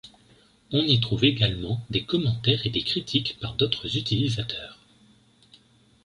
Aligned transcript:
On 0.71 0.79
y 0.83 0.99
trouve 0.99 1.25
également 1.25 1.79
des 1.91 2.03
commentaires 2.03 2.65
et 2.65 2.71
des 2.71 2.81
critiques 2.81 3.37
par 3.39 3.53
d'autres 3.53 3.97
utilisateurs. 3.97 4.79